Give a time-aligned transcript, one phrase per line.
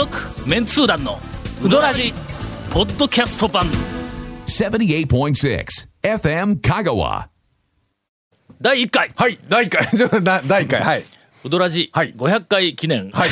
[0.00, 0.16] 続
[0.48, 1.18] メンツー団の
[1.62, 2.14] ウドラジ
[2.70, 3.66] ポッドキャスト版。
[4.46, 5.66] 78.6
[6.02, 7.26] FM Kagawa.
[8.62, 9.10] 第1回。
[9.14, 11.02] はい、第1回、 ちょっとだ第1回、はい。
[11.44, 12.14] ウドラジはい。
[12.14, 13.30] 500回記念、はい。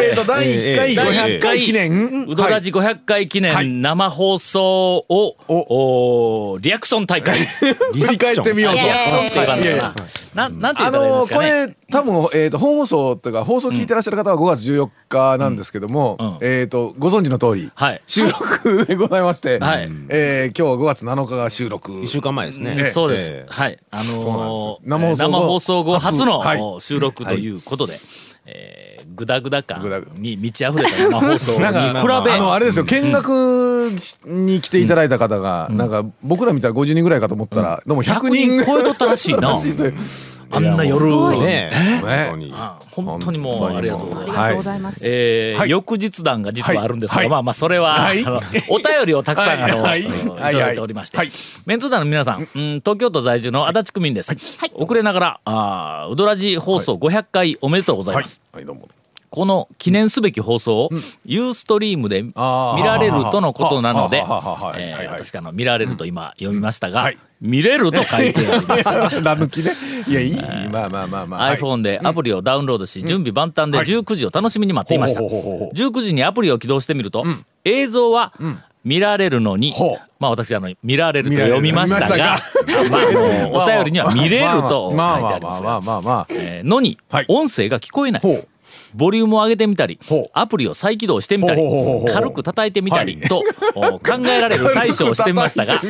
[0.00, 0.94] えっと、 第1回。
[0.94, 2.26] 500回記念。
[2.28, 3.68] ウドラジ500回記はい。
[3.68, 6.58] 念生放送を、お。
[6.58, 7.38] リアクション大会。
[7.94, 8.80] 振り返ってみようと。
[8.80, 10.48] リアクションな。
[10.48, 11.66] ななんて言あったらいいんでのこすかね。
[11.66, 16.38] れ多分、えー、と本放送というか放送聞いてらっしゃる方は5月14日なんですけども、うん。
[16.40, 18.02] えー、とご存知の通り、はい。
[18.08, 19.88] 収録でございまして、はい。
[20.08, 22.00] えー今日5月7日が収録。
[22.02, 22.74] 一週間前ですね。
[22.76, 22.90] ええ。
[22.90, 23.52] そうです、ええ。
[23.52, 23.78] はい。
[23.92, 26.80] あのーそうなんです生生放放送後送後初の、はい。
[26.80, 28.00] 収録ということで、
[28.46, 29.80] えーグダグダ感
[30.16, 32.84] に満ち溢れた生放送になんか比べあのあれですよ。
[32.84, 33.28] 見学
[34.24, 39.56] に来ていただいた方が、なんか僕ら見たら50人ぐらいかと思ったら、どうも100 100人人超えとったらしいな
[40.56, 41.04] あんな夜
[41.40, 41.70] ね。
[42.00, 42.52] 本当に。
[42.54, 44.38] あ本当にもうありがとうございます。
[44.38, 44.78] ありがとうござい。
[44.78, 45.04] ます。
[45.04, 45.12] はい。
[45.12, 47.28] えー翌日談が実はあるんですが、はい。
[47.28, 48.08] まあまあそれは、
[48.68, 50.02] お便りをたくさん、あの、はい。
[50.02, 50.04] い。
[50.04, 50.54] はい。
[50.54, 51.30] ただいておりまして、はい。
[51.66, 52.46] メンツー団の皆さん、うん、
[52.80, 54.36] 東京都在住の足立区民です。
[54.74, 58.24] 遅れながら、あーウドラジ放送500回おめでとうございはい。
[58.24, 58.40] ます。
[58.52, 58.88] はいどうも
[59.34, 60.90] この記念すべき放送を、
[61.24, 67.18] ユーストリームで見られるとのことなのでえー私があの見られると今読みましたが、はい。
[67.40, 68.84] 見れると書いてあります。
[68.84, 69.72] ラ抜きね。
[70.06, 71.56] いやいいまあまあまあまあ、はい。
[71.56, 75.20] iPhone でアプリをダウンロードし、準備万端ではい19時を楽しみに待っていました。
[75.20, 75.70] ほうほうほうほう。
[75.74, 77.24] 19時にアプリを起動してみると、
[77.64, 78.32] 映像は
[78.84, 79.74] 見られるのに、
[80.20, 82.38] まあ私あの見られると読みましたが、
[82.84, 87.24] 見まあお便りには見れると書いてまあありますまあまあまあまあまあえーのにはい。
[87.28, 88.22] 音声が聞こえない。
[88.94, 89.98] ボリュームを上げてみたり
[90.32, 93.28] アプリを再起動してみたりほうほうほうほう、軽く叩いてみたりはい。
[93.28, 93.42] と
[93.74, 95.80] お考えられる対処をしてみましたが、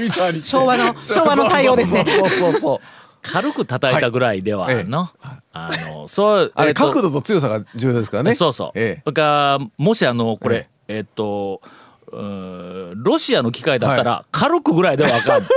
[0.42, 2.05] 昭和の昭和の対応ですね。
[2.06, 2.80] そうそうそうそう。
[3.22, 5.08] 軽く叩いたぐらいではの、
[5.52, 8.34] あの、そう、あれえっと角度と強さが重要ですからね。
[8.34, 8.70] そうそう。
[8.75, 11.60] えそれからもしあのこえれえっと
[12.97, 15.42] ロシアの機械だったら軽くぐらいではあかん。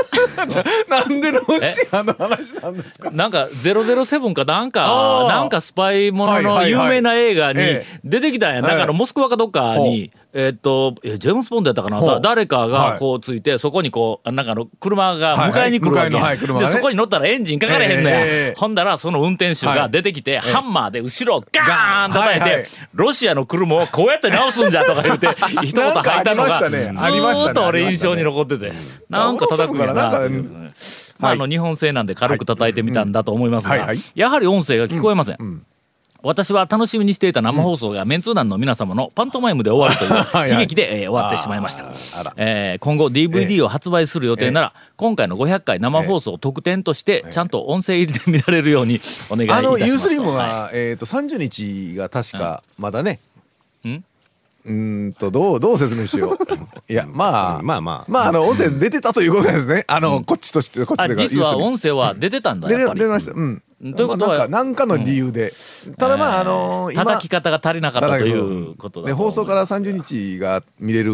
[0.49, 3.11] えなんでロシアの話なんですか？
[3.11, 6.87] なんか007かなんかなんかスパイもののはいはいはい。
[6.87, 8.61] 有名な映画にえ出てきたんや。
[8.61, 10.11] なんかあのええモスクワかどっかに。
[10.33, 12.19] えっとえジェームス・ボンドやったかな？
[12.19, 12.69] 誰かはい。
[12.93, 16.59] がこうついてそこにこうなんかあの車が迎えに来るわけやはいはいね。
[16.59, 22.65] でそこに乗ったらエンジンかかれへんのや、ええええほんだらその運転手が出てきて、ハンマーで後ろをガーン叩いて、はいはい。
[22.93, 25.27] ロシアの車をこうやって直すんじゃとか言って
[25.65, 28.73] 一言吐いたのがずーっと俺印象に残ってて、
[29.09, 30.11] なんか叩くんやな
[31.19, 33.81] まあ、あの日本製なんで軽く叩いてみたんだと思いますがはい。
[33.81, 35.63] はいやはり音声が聞こえません。
[36.23, 41.85] 私は楽しみにしていた生放送がメンツー団の皆様のパントマイムで終わるという はい悲劇でえー終わってしまいました。
[42.35, 49.79] えー今後 DVD を発売する予定なら今回の500回生放送を特典としてちゃんと音声入りで見られるようにお願いいたあします。
[49.79, 53.19] のユースリームはは、えっ、と30日が確かまだね。
[53.85, 54.03] ん？
[54.65, 56.37] うーんとどうどう説明しよう。
[56.91, 59.85] いやまあまあまあまああの音声出てたということですね。
[59.87, 62.99] あの、こっちとしてこっちあで実は音声は出てたんだ出やっぱり。
[62.99, 63.31] 出ました。
[63.31, 63.63] うん。
[63.81, 64.25] ということ？
[64.25, 65.51] はまあなんかなんかの理由で、
[65.97, 71.11] ただまああの今叩き方が足りなかったということだ放送から30日が見れる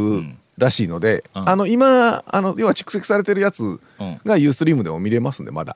[0.58, 1.50] らしいので、うん。
[1.50, 3.80] あの今あの要は蓄積されてるやつうん。
[4.24, 5.76] がユーストリームでも見れますんでまだ。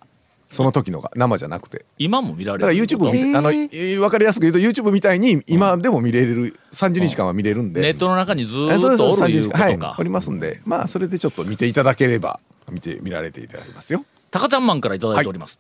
[0.50, 1.86] その時のが生じゃなくて。
[1.97, 10.03] 今も見られだからる YouTube を見て、へーあのえ分かりやすく言うと YouTube みたいに今でも見れる30日間は見れるんで、ネットの中にずえーっとおるいうことはいかお。
[10.03, 10.62] りますんで。
[10.64, 12.40] まあそれでちょっと見ていただければ
[12.72, 14.06] 見て見られていただきますよ。
[14.31, 15.59] タカちゃんマンからいただいております。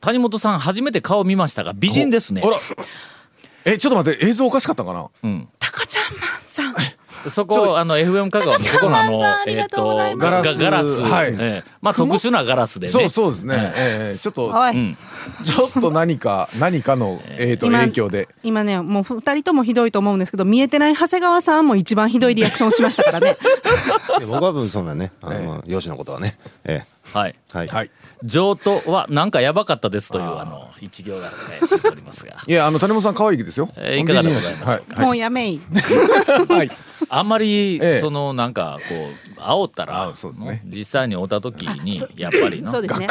[0.00, 2.42] 谷本さん初めて顔見ましたが美人ですね。
[2.44, 2.48] あ。
[2.48, 2.56] ら。
[3.64, 5.08] えちょっと待って映像おかしかったかな？
[5.22, 5.48] うん。
[5.58, 6.74] タカちゃんマンさん。
[7.30, 10.58] そこあの FM 香川のそこのあのえっとガガラス。
[10.58, 11.00] ガラス。
[11.02, 11.32] はい。
[11.32, 11.70] ええ。
[11.82, 12.92] まあ特殊なガラスでね。
[12.92, 14.14] そうそうですね、ええ。
[14.14, 14.52] えちょっと
[15.42, 18.28] ちょっと何か何かの、えー、と今影響で。
[18.44, 23.36] 今ねもう二人ともひどいと思うんですけど見えてない長谷川さんも一番ひどいリアクションしましたからね。
[24.26, 26.38] 僕は分そんなね、あの、容姿のことはね。
[26.64, 27.34] えはい。
[27.36, 27.56] え。
[27.56, 27.66] はい。
[27.66, 27.90] はい
[28.24, 31.34] 上等はなんかやばかったですというあの一行がね
[31.66, 32.36] ついておりますが。
[32.46, 35.60] いやあの谷本さん可愛いですよ、えーいかがでございますはいもうやめい。
[36.48, 36.70] はい、はい。
[37.10, 38.00] あんまりええ。
[38.00, 38.94] そのなんかこ
[39.36, 40.12] う煽ったら
[40.46, 40.62] ね。
[40.66, 42.70] 実際に会った時にやっぱりな。
[42.72, 43.06] そうですね。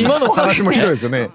[0.00, 1.30] 今の話もひどいですよね。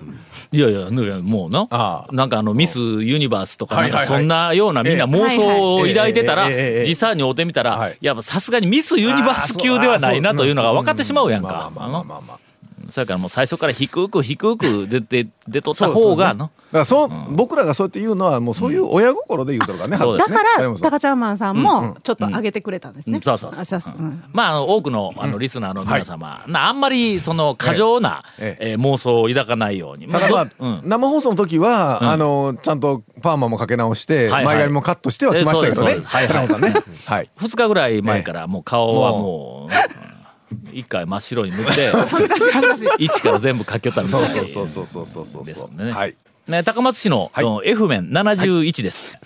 [0.54, 0.90] いやいや
[1.22, 1.68] もうな。
[2.12, 6.48] なんかあのミスユニバースとかなんかそんなようなみんな妄想を抱いてたら
[6.88, 11.72] 実際に会うてみたらやっぱさすがにミスユニバース級ではないなというのが分かってしまうやんか。
[12.94, 16.46] それからもう最初から低く低く出て出とった方がの。
[16.46, 23.16] だからそう、僕らがそうやって言うのはもうそういう親心で言うとるからね、そうですだから、ね谷本さんタカちゃんマンさんもちょっと上げてくれたんですね。
[23.16, 23.22] うん。
[23.24, 23.62] そうそうそう。
[23.62, 23.94] あそうそう。
[23.98, 24.24] うん。
[24.32, 30.08] まあ、あの多くのあのリスナーの皆様、なあんまりその過剰な、ええー妄想を抱かないように。
[30.08, 30.68] ただまあ、う。
[30.68, 34.56] ん生放送の時は、あのちゃんとパーマもかけ直して、はいはい。
[34.56, 35.92] 前髪もカットしてはきましたけどね。
[35.92, 36.34] えそうですそうです。
[36.34, 36.74] 谷本さんね。
[37.08, 37.30] はい。
[37.40, 40.10] 2日ぐらい前からもう顔はもう、う。
[40.10, 40.13] ん
[40.72, 41.92] 一回真っ白に塗って。
[43.00, 45.92] 一から全部書きよったみたいそうそうそうそうそうそうそうですんでね。
[45.92, 46.16] はい。
[46.48, 47.32] ね、高松市の、
[47.64, 49.18] F 面71です、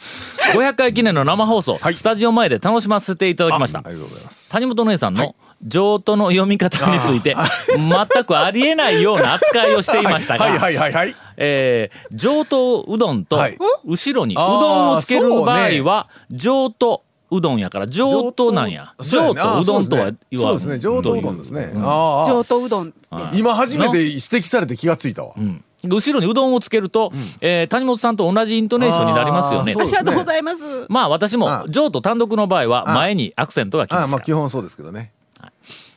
[0.53, 1.95] 500回記念の生放送、はい。
[1.95, 3.79] スタジオ前で楽しませていただきました。
[3.79, 4.51] あありがとうございます。
[4.51, 7.35] 谷本姉さんの上都の読み方について
[7.75, 10.59] 全くありえないような扱いをしていましたが、はい。
[10.59, 10.75] はい。
[10.75, 10.93] はい。
[10.93, 11.15] はい。
[11.37, 13.57] えー上等うどんとはい。
[13.83, 18.93] 後ろにうどんをつける場合は上等うどんやから上等なんや。
[18.99, 19.61] 上等。
[19.61, 20.79] うどんとは言わそうですね。
[20.79, 21.73] 上等うどんですね。
[21.75, 22.95] ああ上等うどんで
[23.29, 23.37] す。
[23.37, 25.33] 今初めて指摘されて気がついたわ。
[25.37, 25.63] うん。
[25.83, 29.75] 後ろにうどんをつけると、えー谷本さんと同じイントネーションになりますよね。
[29.77, 30.63] ありがとうございます。
[30.89, 35.11] まあ私もあ上と単独の場合は前にアクセントがきあますあまあ基本そうですけどね。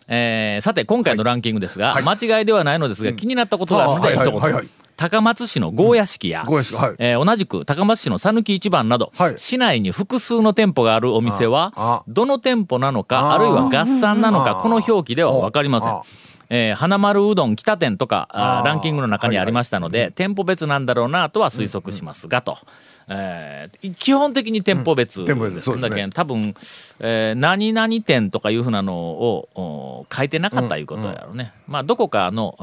[0.08, 4.62] えーさて今回のランキングですが、間違いではないのですが、気になったことがあるのであはい一言、はいはい。
[4.64, 4.68] はい
[5.00, 6.96] 高松市のゴーヤ式や、ゴーヤ式はい。
[6.98, 9.38] えー同じく高松市の讃岐一番など、はい。
[9.38, 15.90] 市内に複数の店舗があるお店はどの店舗なのかああるいは合算なのかあこの表記では分かりません。
[15.90, 16.02] あ。
[16.52, 18.28] えー花丸うどん北店とか
[18.64, 22.58] ランキングの中にありましたので、店舗別なんだろうなとは推測しますがと、
[23.08, 25.90] えー基本的に店舗別店舗別そうですね。
[25.90, 26.54] だけん多分、
[26.98, 32.56] えー何々店とかいうふうなのをお書いてなかったいうことやろうね、まあどこかの、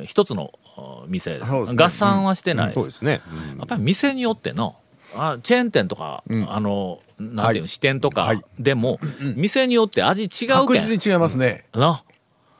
[0.00, 1.40] うん一つのお店、ね。
[1.76, 3.20] 合算はしてない、そうですね。
[3.58, 4.76] やっぱり店によっての
[5.16, 7.68] あチェーン店とか、あのなんていうの、はい。
[7.68, 8.42] 支店とかはい。
[8.58, 8.98] でも、
[9.36, 10.82] 店によって味違う確けん。
[10.82, 11.66] 実に違いますね。
[11.74, 12.02] な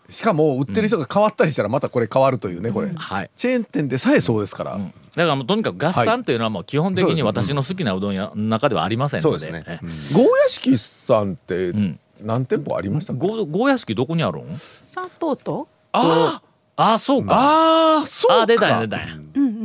[0.09, 2.91] しかも売ってる人が変わったりしたらまたこれ変わるというねこれ。
[2.95, 3.31] はい。
[3.37, 4.73] チェーン店でさえそうですから。
[4.73, 9.39] だからもうとにかく合算というのはもう基本的に私の好きなうどん屋の中ではありませんので。
[9.39, 9.65] そうですね。
[9.67, 9.79] え
[10.15, 11.99] ゴーヤ式さんってん。
[12.21, 14.57] 何店舗ありましたかゴゴーヤ式どこにあるん？
[14.57, 15.69] 砂糖と？
[15.93, 16.43] あ
[16.77, 17.35] ああそうか。
[17.35, 18.37] ああそうか。
[18.39, 19.01] ああ出たんや出たん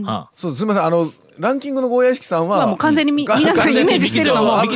[0.06, 0.86] や、はそうすみません。
[0.86, 4.66] あのランキングのゴーヤ式さんはまあもう完全にみが皆さんイメージしてるのもム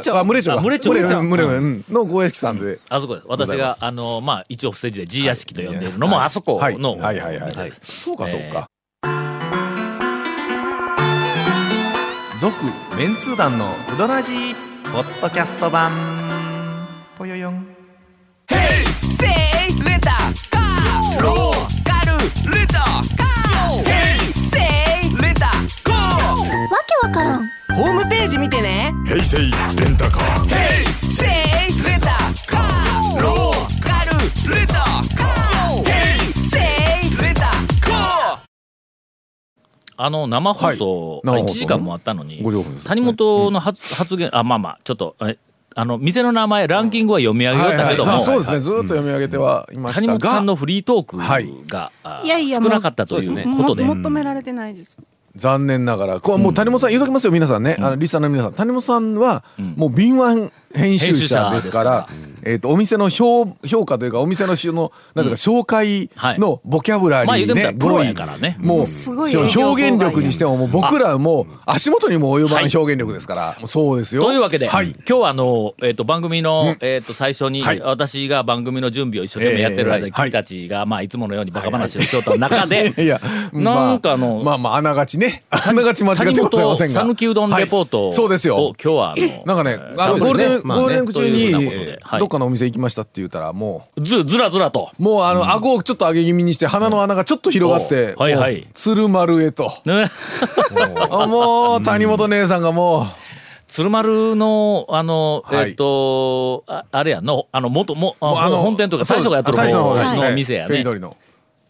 [0.00, 0.18] チョ。
[0.18, 7.50] あムレチョあムレチョムレムレチョムレうんのゴーヤ式さんであそこです私があのまあ一応伏せ字で G 屋敷と呼んでいるのもあそこはいのはいはいはい。
[7.50, 8.66] 店ですそうかそうえか
[12.40, 12.54] 続
[12.96, 14.54] メンツー団のウドラジー
[14.90, 15.92] ポッドキャスト版。
[17.18, 17.66] ぽよよん
[27.02, 28.94] ホームページ見てね。
[29.08, 30.46] ヘイセイレンタカー。
[30.46, 32.06] ヘイセイレンタ
[32.46, 33.20] カー。
[33.20, 35.84] ローカルレンタカー。
[35.84, 36.58] ヘイセ
[37.08, 38.38] イレンタカー。
[39.96, 41.20] あの生放送、はい。
[41.24, 42.84] 生放送1時間もあったのに50分です。
[42.86, 45.38] 谷本の発,、発言あまあまあちょっとえ
[45.74, 48.60] あの店の名前ランキングは読み上げよったけども、はいはいそうですね。
[48.60, 50.02] ずーっと読み上げてはいました。
[50.02, 51.52] 谷本さんがのフリートークはい。
[51.66, 55.02] が、あいやいや少なかったということで、も求められてないです。
[55.36, 56.20] 残念ながら。
[56.20, 57.76] これもう谷本さん言うときますよ皆さんね。
[57.78, 58.52] あのリスナーの皆さん。
[58.52, 59.44] 谷本さんは
[59.76, 62.08] もう敏腕編集者ですから
[62.44, 66.38] えーとお店の評評価というかお店のしのなんていうか紹介はい。
[66.38, 68.06] のボキャブラリーねらプロ語彙。
[68.06, 68.56] やからね。
[68.60, 74.24] もうすごい表現力にしてももう僕らもう足元にも及ばん表現力ですからそうですよ。
[74.24, 74.90] というわけで、はい。
[74.90, 77.80] 今日はあの、えー、と番組の、えー、と最初に、はい。
[77.80, 80.30] 私が番組の準備を一生懸命やってる間に、えーはい。
[80.30, 83.06] 君たちが、まあ、いつものようにバカ話をしようと中で、い。
[83.06, 83.20] や
[83.52, 85.44] なんかあの、まあまああながちね。
[85.50, 87.00] あながち間違って谷ございませんが。
[87.00, 88.12] 本讃岐うどんレポートを、はい。
[88.14, 88.74] そうですよ。
[88.82, 92.20] 今日はあのなんかねえーあのゴールデンまあねゴールデンウィーク中にはい。
[92.20, 94.00] どっかのお店行きましたって言ったらもう。
[94.00, 94.90] ずずらずらと。
[94.98, 98.56] もうあの、顎をちょっと上げ気味にして鼻の穴がちょっと広がって、はいはい。
[98.56, 99.72] もう鶴丸へと。
[101.28, 103.06] もう谷本姉さんがも
[103.68, 105.70] 鶴丸のあの、はい。
[105.70, 109.72] えっ、とああれやのあの元もあの本店というか最初がやってる方
[110.14, 110.68] の店やね。
[110.68, 111.16] フェリドリの。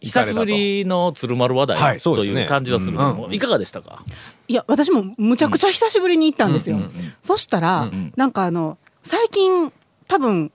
[0.03, 4.03] 久しぶりの鶴丸話題、という感じはするけども、いかがでしたか？
[4.49, 6.77] いや私もむちゃくちゃ久しぶりに行ったんですよ。
[7.21, 9.71] そしたら、なんかあの最近
[10.07, 10.51] 多分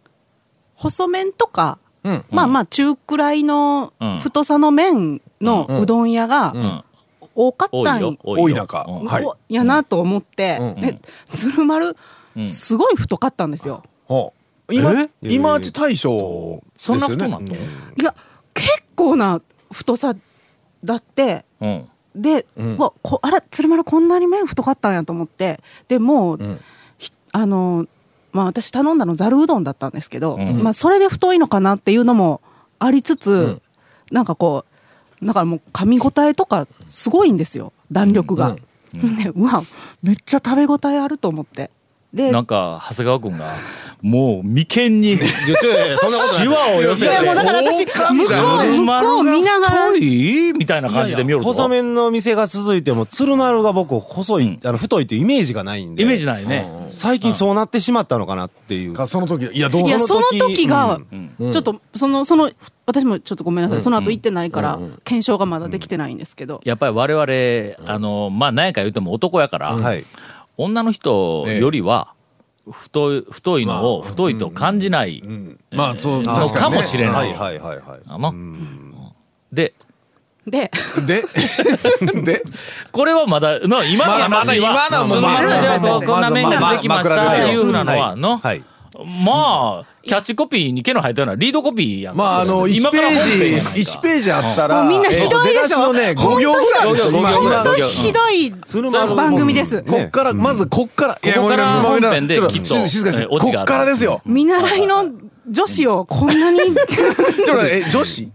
[0.75, 2.25] 細麺とか、うん。
[2.31, 4.19] まあまあ中くらいのうん。
[4.19, 6.85] 太さの麺のうどん屋がん。
[7.35, 8.85] 多かったん多い中。
[8.88, 9.07] うん。
[9.07, 9.25] はい。
[9.25, 10.81] おやなと思って、うん。
[10.81, 10.99] で
[11.33, 11.97] 鶴丸、
[12.47, 13.83] すごい太かったんですよ。
[14.71, 15.09] 今え？
[15.23, 17.49] 今町大将ですそんなよねことなん。
[17.49, 17.59] の、い
[18.02, 18.14] や
[18.55, 19.40] 結構な
[19.73, 20.14] 太さ
[20.85, 21.88] だってうん。
[22.14, 26.59] で、うわこあれ鶴丸こんなに麺太かったんやと思ってでもう、
[26.99, 27.87] ひあの
[28.32, 30.62] まあ私頼んだのざるうどんだったんですけど、ん。
[30.62, 32.40] まあそれで太いのかなっていうのも
[32.78, 33.61] ありつつ、
[34.11, 34.64] なんかこ
[35.23, 38.56] うだからもう噛み応えとかすごいんですよ弾力が、
[38.92, 39.62] でうわ
[40.02, 41.70] めっちゃ食べ応えあると思って。
[42.12, 43.54] でなんか長谷川君が
[44.02, 45.12] もう眉間に。
[45.14, 45.19] いや
[45.61, 47.12] ちょいやそんなことないシワを寄せて。
[47.12, 50.88] いやもうだから私向こう向こう見ながらみたいな。
[50.88, 56.02] 感じで見よると細麺の店が続いても鶴丸が僕細い、あの太いっていうイメージがないんで。
[56.02, 56.69] イメージないね。
[56.88, 58.95] 最近そうなってしまったのかなっていう。
[58.95, 61.00] かその時いやどうその時時が
[61.38, 62.50] ちょっとそのその
[62.87, 63.81] 私もちょっとごめんなさい。
[63.81, 66.61] その後行ってないから検証がまだできてないんですけど。
[66.64, 70.05] やっぱり我々あのまあ何やか言うても男やから、はい。
[70.57, 72.14] 女の人よりは
[72.71, 75.23] 太い太いのを太いと感じない。
[75.73, 76.59] まあそうの確かにね。
[76.59, 78.01] かもしれなはいいはいはいはい。
[78.07, 78.33] あの
[79.53, 79.75] で。
[80.47, 80.71] で。
[81.07, 81.23] で。
[82.23, 82.43] で。
[82.93, 88.65] これはまだの今のまだまだ話は今のはもまあ話ではまあこんな面ができましたまあっていうふうなのはのはい
[89.05, 92.17] まあキャッチコピーに毛の生えたようなリードコピーやん。
[92.17, 93.71] まああの1ページやないか。
[93.71, 99.83] 1ページあったらもうみんなひどいでしょえ出だしのね5行ぐらいですよ本当ひどい番組です。
[99.85, 104.21] こっからまずこっからいやここから本編でちょっきっと静静かにしてこっからですよ。
[104.25, 105.05] 見習いの
[105.49, 107.14] 女子をこんなに ちょっ
[107.47, 107.52] と
[107.90, 108.33] 女子？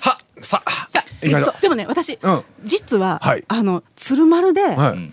[0.00, 2.42] はささ行きましょそうでもね私、うん。
[2.64, 3.44] 実は、はい。
[3.48, 5.12] あの鶴丸で、はい。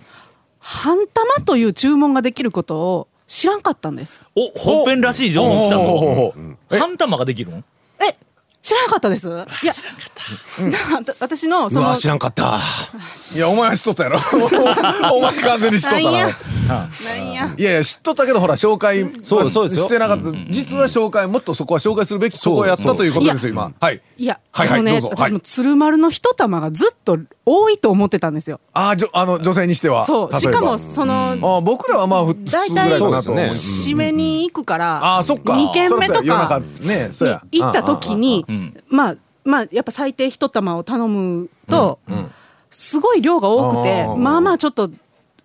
[0.59, 4.23] 半玉という注文ができることを知らんかったんです。
[4.35, 6.35] お本編らしい情報来たぞ。
[6.69, 7.55] 半玉ができるん？
[7.55, 7.63] え
[8.63, 9.27] 知らなかったです。
[9.27, 9.45] いや
[10.89, 12.57] なた私のそうのわ知らんかった。
[13.35, 14.19] いやお前は知っとったやろ。
[15.13, 16.11] お前完全に知っとったな。
[16.11, 17.53] なんや。
[17.57, 19.83] いやいや知っとったけどほら紹介そうそうですよ。
[19.83, 20.31] してなかった。
[20.49, 23.73] 実は紹介もっとそこは紹介するべきとこをやったということですよ今。
[23.77, 24.01] はい。
[24.17, 25.07] いや、はいはいね、どうぞ。
[25.09, 25.31] はい。
[25.31, 28.61] 私も鶴丸の一玉がずっと多いと思ってたんですよ。
[28.71, 30.05] あーじょあの女性にしては。
[30.05, 33.21] そう、しかもその、あー僕らはまあ普通ぐら大体いかなと思う。
[33.21, 35.53] そう締めに行くから、あーそっか。
[35.53, 37.41] 2軒目とかねそうや。
[37.51, 38.45] に行った時に、
[38.87, 41.99] まあ、まあ、やっぱ最低一玉を頼むと、
[42.69, 44.89] すごい量が多くてまあまあちょっと、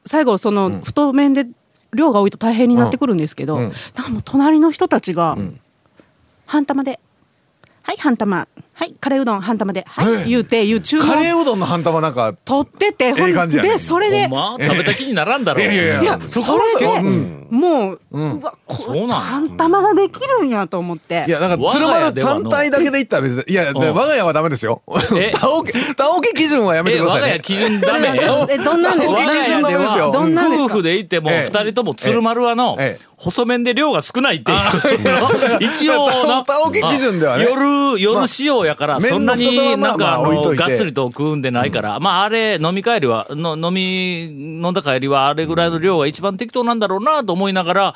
[0.07, 1.47] 最後その太麺で
[1.95, 3.63] 量が多いと大変になってくるんですけど、うん。
[3.95, 5.37] なんかもう隣の人たちが、
[6.47, 7.01] 半玉で、
[7.83, 8.49] はい、半玉、
[8.81, 10.25] はい、カレーうどん半玉で、はい、ええ。
[10.27, 13.71] 言うて、いう注文カレーうどんの半玉なんか取ってて、ほんええ感じやね。
[13.71, 14.57] で、それで、ま？
[14.61, 15.65] 食べた気にならんだろう。
[15.65, 16.03] いやいやいや。
[16.03, 17.49] いや、そそこはれで、うん。
[17.51, 19.15] もう、うわ、こそうなんや。
[19.17, 21.25] 半玉ができるんやと思って。
[21.27, 23.79] いや、なんか、我鶴丸が家ではの単体だけで言ったら別に、いや、でうん。
[23.97, 24.81] 我が家はダメですよ。
[25.17, 25.33] え？
[25.35, 27.27] タオケ、タオケ基準はやめてえくださいね。
[27.27, 28.15] 我が家基準ダメ
[28.49, 30.07] え、どんなんですか我が家でダメですよ。
[30.07, 30.65] はどんなんですか？
[30.67, 31.51] 夫婦でいてもええ。
[31.53, 34.59] 二人とも鶴丸はのええ細麺で量が少ないっていう。
[35.61, 36.45] 一応な。
[36.45, 37.45] タオケ基準ではね。
[37.45, 41.99] 夜夜仕様やからまあそんなになんかあのがっつりと食うんでないから。
[41.99, 47.95] まああれ飲み帰りはの飲み飲んだ帰りはあれぐらいの量が一番適当なんだろうなと思いながら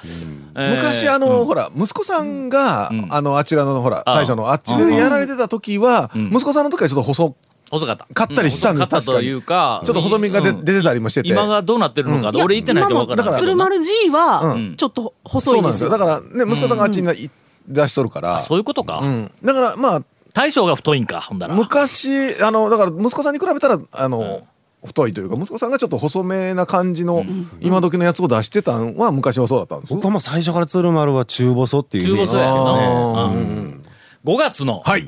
[0.54, 7.34] えー昔、あの、ほら、息子さんが、あの、あちらの、ほら、大将のあっちでやられてた時は、息子さんの時はちょっと細、
[7.72, 8.06] 細かった。
[8.12, 10.64] 買ったりしたんです細かったというかちょっと細身が出うん。
[10.64, 11.28] 出てたりもしてて。
[11.28, 15.88] 今がどうなってるのかいや俺言ってないと分からない鶴丸 G は、ちょっと細そうなんですよ。
[15.88, 16.06] いですよ。
[16.06, 17.30] だから、ね、息子さんがあっちにい
[17.66, 18.40] 出しとるから。
[18.42, 19.00] そういうことか。
[19.02, 19.30] うん。
[19.42, 20.02] だから、まあ、
[20.34, 21.54] 大将が太いんかほんだら。
[21.54, 24.42] 昔、あの、だから、息子さんに比べたら、あの、
[24.84, 27.24] 太いというか、息子さんがちょっと細めな感じの、
[27.60, 29.90] 今時のやつを出してたんは、昔はそうだったんです。
[29.90, 33.81] よ僕はもう最初から鶴丸は中細っていうイ中メージ細やけどあーうん
[34.24, 35.04] 5月 のはい。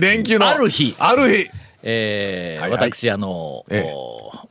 [0.00, 0.48] 連休の。
[0.48, 0.94] ある日。
[0.98, 1.50] ある日。
[1.82, 3.64] えー私あの、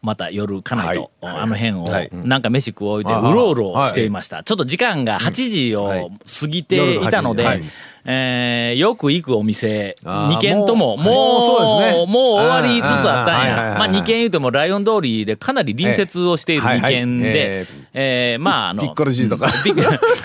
[0.01, 1.35] また夜家内と、はい。
[1.41, 2.09] あの辺を、はい。
[2.11, 6.01] なんか飯食おうてうろうろしていました、ちょっと時間が8時はい。
[6.01, 6.09] を
[6.41, 7.63] 過ぎていたので、夜の8時。
[7.63, 12.06] はいえーよく行くお店ああ2軒とももうもうそうですね。
[12.06, 13.75] もう終わりつつあったんや。
[13.77, 16.72] まあ2軒言うてもライオン通りでかなり隣接をしている2ええ。
[16.72, 17.65] はいはい軒で、え。
[17.94, 19.48] えーまああのピッコロじいとか。
[19.63, 19.75] ピッ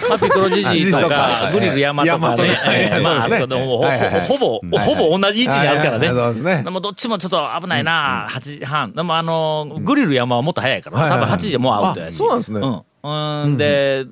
[0.09, 1.31] まあ、ピッコロジジイとか。
[1.53, 2.59] グリル山とかね。
[2.69, 3.39] えーまあそうですね。
[3.39, 3.83] そうでもほ
[4.37, 6.13] ほぼほぼ同じ位置にあるからね。
[6.13, 6.63] ですね。
[6.63, 8.93] でもどっちもちょっと危ないな、8時半。
[8.93, 12.15] でもあのグリル山はもっと早いから、多分8時でもうアウトやし。
[12.15, 12.61] あそうなんですね。
[12.61, 13.43] うん。
[13.43, 13.57] うん。
[13.57, 14.05] で、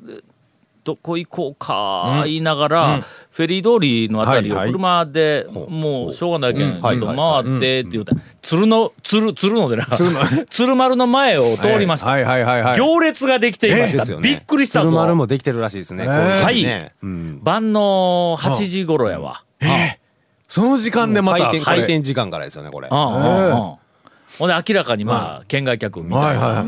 [0.84, 3.00] どこ行こうか言いながら、
[3.32, 8.14] フェリー通りのあたりを車でもうしょうがないけんちょっとはい回ってって言うた。
[8.14, 9.86] ら鶴の鶴鶴のでな。
[10.50, 12.74] 鶴丸の前を通りました。
[12.76, 14.90] 行列ができていました、びっくりしたぞ。
[14.90, 16.04] 鶴丸もできてるらしいですね。
[16.04, 16.66] こうい
[17.42, 19.44] 晩の8時頃やわ。
[20.46, 21.50] その時間でまた。
[21.60, 22.88] 開店時間からですよねこれ。
[22.90, 23.81] うん
[24.38, 26.40] ほんで明らかにまあ県外客みたいな。
[26.40, 26.66] はい。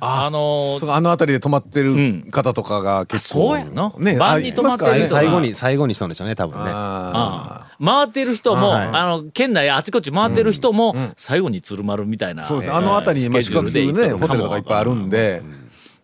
[0.00, 3.34] あのあの辺りで泊まってるん方とかが結構。
[3.34, 4.18] そうやなね。
[4.18, 6.70] 晩に泊まってる最後に最後にしたんでしょうね多分ね。
[6.74, 12.76] あ回ってる人も、はいあの県内あちこち回ってる人も、最後に鶴丸みたいな、ーそうですね。
[12.76, 15.42] あの辺りにまあ宿泊ね、ホテルとかいっぱいあるんで。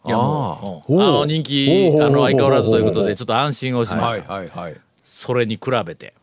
[0.04, 4.76] いやもうあの人気あの相変わらずということでちょっと安心をしました、はいはいはい。
[5.04, 6.14] それに比べて、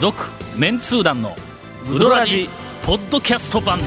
[0.00, 0.22] 続
[0.56, 1.34] メンツー団の
[1.90, 2.48] ウドラジ
[2.84, 3.78] ポッドキャスト版。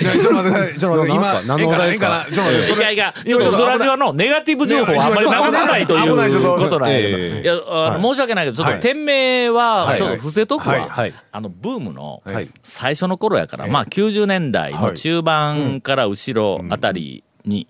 [0.00, 2.24] いやちょっと待って、ちょっと待って、 今、何の話ですか？
[2.32, 7.42] ちょっと待って、それいやいや、ちょっとウドラジはのネガティブ情報をあんまり流さないということなんやけど、ええ。
[7.42, 8.76] いや、あの申し訳ないけど、ちょっはい。
[8.76, 9.98] と店名は、はい。
[9.98, 10.88] ちょっと伏せとくわ。
[11.32, 12.48] あの、ブームのはい。
[12.62, 17.66] 最初の頃やから、まあ90年代の中盤から後ろあたりに、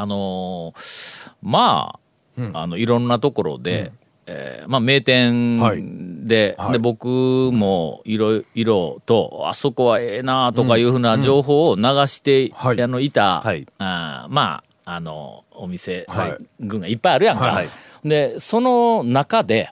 [0.00, 1.98] あのーま
[2.36, 3.90] あ、あの、いろんなところで、
[4.26, 5.82] えーまあ、名店はい。
[5.84, 6.72] で,、はい。
[6.74, 7.06] で僕
[7.52, 12.82] もいろいろとあそこはええなとかいうふうな情報を流して、はい。
[12.82, 13.66] あのいた、はい。
[13.78, 16.36] あーまああのお店はい。
[16.60, 17.46] 群がいっぱいあるやんか。
[17.46, 17.68] はい。
[18.04, 19.70] でその中で、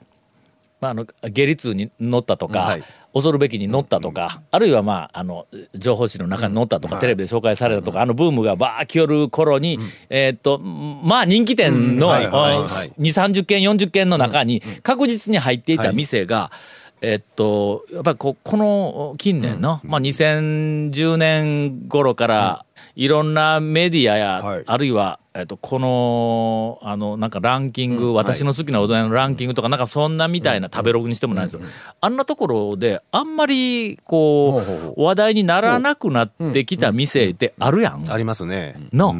[0.81, 2.83] まあ、あの下痢痛に乗ったとか、はい
[3.17, 16.51] 恐るべきに乗ったとか、あるいはまああの情報誌の中に載ったとか、テレビで紹介されたとか、あのブームがバー来よる頃に、えーっとまあ人気店の、はいはいはい2 3 0軒40軒の中に確実に入っていた店が、
[17.01, 24.63] えっとやっぱりここの近年の、まあ、2010年頃からいろんなメディアや、はい。
[24.65, 31.61] あるいは、えっと、このあのなんかランキング、私の好きなうどん屋のランキングとかなんかそんなみたいな食べログにしてもないですよ、
[32.01, 38.11] あんなところであんまりこほう話題にならなくなってきた店ってあるやん。
[38.11, 38.75] ありますね。
[38.91, 39.15] の、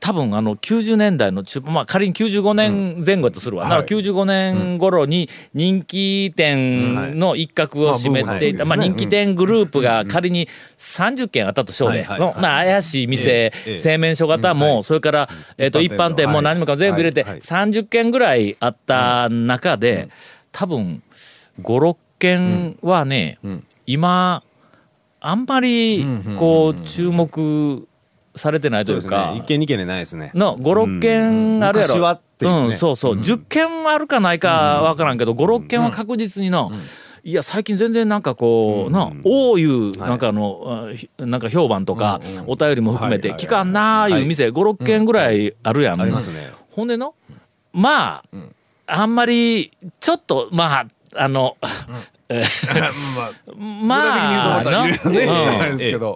[0.00, 10.48] 多分あの90年代の中まあ仮に95年前後やとするわ、だから95年頃に人気店の一角を占めていた、まあ人気店グループが仮に
[10.78, 12.34] 30軒あったとしようね、はいはい。
[12.34, 15.28] のな怪しい店、製麺所型も、それから、
[15.58, 17.40] えっと一般店も何もかも全部入れてはいはい。
[17.40, 20.08] 30軒ぐらいあった中で、
[20.52, 21.02] 多分
[21.62, 23.38] 56軒はね、
[23.86, 24.42] 今
[25.20, 26.04] あんまり
[26.38, 27.86] こう注目
[28.34, 29.34] されてないというか。
[29.36, 30.30] 一軒二軒でないですね。
[30.34, 32.68] の56件あるやろ、うね。
[32.68, 36.70] ん、そうそう、10件あるかないかわからんけど56件は確実にの、
[37.22, 46.50] いや最近全然なんかこう、な多いうなんかあの、なんか評判とか、お便りも含めて聞かんなーいう店56件ぐらいあるやん、ありますね。
[46.70, 47.14] ほんでの
[47.72, 48.24] まあ、
[48.86, 51.56] あんまりちょっとまああの、
[52.28, 52.44] え
[53.56, 54.62] まあまあ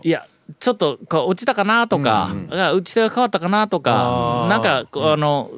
[0.02, 0.26] いや
[0.59, 5.50] ちょっとこう落ちたかなとか、あ打ち手が変わったかなとかなんかあの、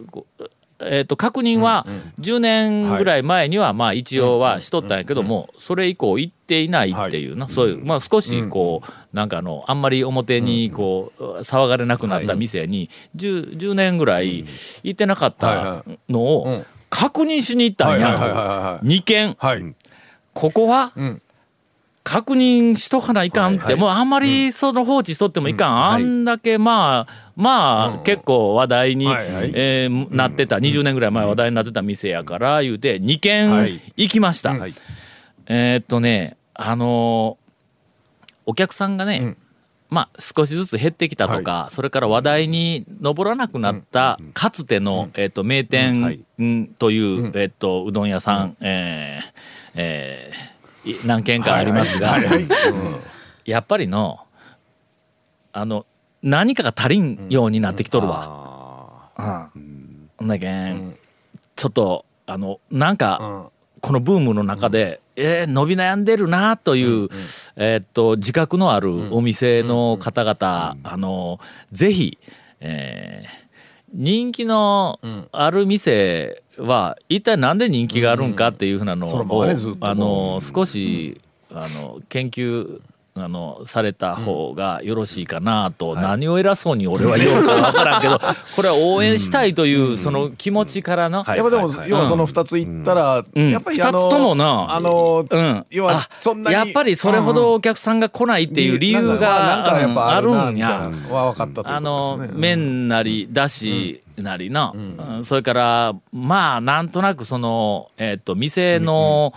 [0.81, 1.87] えー、と確認は
[2.21, 14.45] 10年ぐらい前にはまあ一応はしとったんやけどもそれ以降行っていないっていうなそういうまあ少しこうなんかあのあんまり表にこう騒がれなくなった店に 10, 10年ぐらい
[14.83, 18.09] 行ってなかったのを確認しに行ったんや。
[18.17, 19.75] はい2軒はい。
[20.35, 21.21] ここはん。
[22.05, 29.53] 確認しとかないかんって、もうあんまりその放置しとってもいかん、あんだけまあまあ、結構話題に、はいはい。
[29.55, 33.81] えーなってた、20年ぐらい前話題になってた店やから言うて2軒はい。
[33.97, 34.75] 行きました、はい。
[35.47, 37.47] えーっとねあのー
[38.49, 39.37] お客さんがね、
[39.91, 46.25] まあ少しずつ減ってきたとか、それから話題に上らなくなったかつての、えーっと名店、はい。
[46.39, 49.33] うんという、えーっとうどん屋さん、えー
[49.75, 50.57] えー
[50.93, 52.17] い何軒かありますが、
[53.45, 54.21] やっぱりの
[55.53, 55.85] あの
[56.27, 59.11] 何かが足りんようになってきとるわ。
[60.19, 60.97] ほんだけん
[61.55, 67.09] ちょっとあのなんか、このブームの中で、えー伸び悩んでるなという、
[67.55, 71.39] えーっと自覚のあるお店の方々、あの
[71.71, 72.19] ぜひ、
[72.59, 73.47] えー
[73.95, 74.99] 人気の
[75.31, 79.11] ある店は一体なんで人気があるんかっていうふうなのを、
[79.81, 81.21] あの少し、
[81.53, 82.81] あの研究
[83.19, 88.19] あのされた方がよろしいかなと、何を偉そうに俺は言おうかわからんけど
[88.55, 91.39] これは応援したいというその気持ちからの、はい。
[91.39, 93.51] やっぱでも、はい要はその二つ言ったら、ん。
[93.51, 94.67] やっぱりあの二つともな。
[94.75, 100.69] あの、うん、要はあそんなにやっぱりそれほどお客さんが来ないっていう理由なんかまあなんかやっぱがあるんや。
[100.69, 102.19] なは分かったあの。
[102.33, 105.25] 麺なりだしなりの、うん。
[105.25, 109.33] それからまあなんとなくそのえっ、と店の、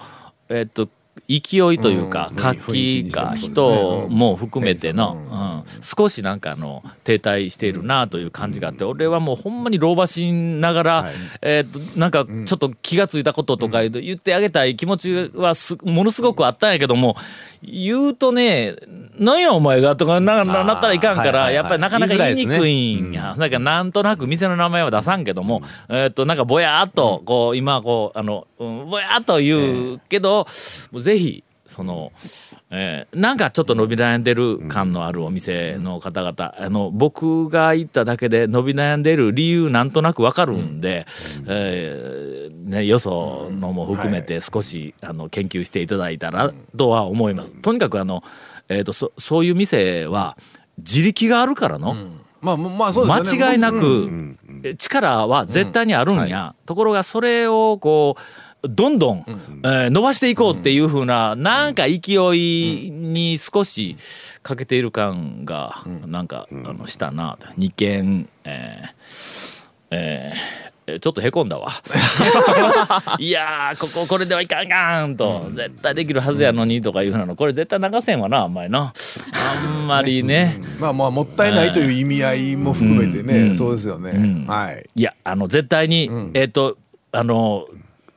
[0.49, 0.89] えっ、と
[1.27, 5.49] 勢いというか、うん活気が人も含めての、うん
[5.82, 11.10] 少しなんかあの停滞しているなという感じがあって、俺はもうほんまに老婆しながら、
[11.41, 17.15] えっ、となんかちょっと気がついたこととか言ってあげたい気持ちはすものすごくあったんやけども
[17.62, 18.75] 言うとね
[19.19, 23.36] 「なんやお前が」とかなななったらいかんから、やっぱりなかなか言いにくいんや。
[23.38, 30.47] だからなんとなく店の名前は出さんけども、えっとなんかぼやっとこう今こうあの、うんぼやっと言うけど、
[30.91, 32.12] もうぜひその、
[32.69, 41.08] えーなんかちょっと伸び悩んでる感のあるお店の方々、あの僕が行っただけで伸び悩んでる理由なんとなくわかるんで、
[41.48, 47.52] えーね、よそのも含めて少し、あの研究していただいたらとは思います。
[47.52, 48.24] とにかくあの、
[48.67, 50.38] えー、とそそういう店は
[50.78, 51.95] 自力があるからの。
[52.41, 54.38] まあ間違いなく
[54.78, 58.22] 力は絶対にあるんや、ところがそれをこう
[58.63, 59.26] どんどん、
[59.63, 63.95] えー伸ばしていこうっていうふうな、なんか勢いに少し
[64.43, 70.69] 欠けている感がなんか、あのしたなと二軒えーえー
[71.00, 71.69] ちょっとへこんだわ。
[73.19, 78.91] いやー、こここれではいかんかんと、絶対できるはずやのにとかいうふうなの、これ絶対流せんわな、あんまりな。
[78.91, 80.60] あんまりね。
[80.80, 83.56] まあまあもったいないという意味合いも含めてね、うん。
[83.56, 84.45] そうですよね、ん。
[84.48, 84.84] はい。
[84.95, 86.78] いや、あの、絶対に、えっ、と、
[87.12, 87.67] あの、